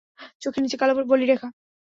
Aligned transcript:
চোখের 0.41 0.61
নিচে 0.63 0.77
কালো 0.77 0.93
বলিরেখা। 1.05 1.47